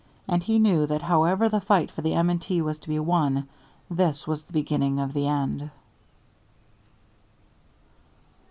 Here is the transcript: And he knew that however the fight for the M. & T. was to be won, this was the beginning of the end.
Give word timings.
And 0.27 0.41
he 0.41 0.57
knew 0.57 0.87
that 0.87 1.03
however 1.03 1.47
the 1.47 1.61
fight 1.61 1.91
for 1.91 2.01
the 2.01 2.15
M. 2.15 2.39
& 2.39 2.39
T. 2.39 2.59
was 2.59 2.79
to 2.79 2.89
be 2.89 2.97
won, 2.97 3.47
this 3.87 4.25
was 4.27 4.43
the 4.45 4.51
beginning 4.51 4.99
of 4.99 5.13
the 5.13 5.27
end. 5.27 5.69